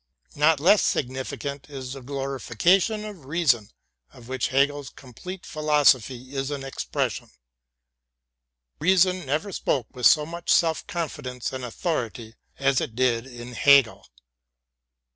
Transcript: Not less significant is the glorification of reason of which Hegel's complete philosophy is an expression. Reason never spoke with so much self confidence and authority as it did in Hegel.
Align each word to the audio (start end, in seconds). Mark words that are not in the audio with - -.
Not 0.35 0.59
less 0.59 0.81
significant 0.81 1.69
is 1.69 1.93
the 1.93 2.01
glorification 2.01 3.05
of 3.05 3.25
reason 3.25 3.69
of 4.11 4.27
which 4.27 4.47
Hegel's 4.47 4.89
complete 4.89 5.45
philosophy 5.45 6.33
is 6.35 6.49
an 6.49 6.63
expression. 6.63 7.29
Reason 8.79 9.23
never 9.27 9.51
spoke 9.51 9.95
with 9.95 10.07
so 10.07 10.25
much 10.25 10.49
self 10.49 10.87
confidence 10.87 11.53
and 11.53 11.63
authority 11.63 12.33
as 12.57 12.81
it 12.81 12.95
did 12.95 13.27
in 13.27 13.53
Hegel. 13.53 14.07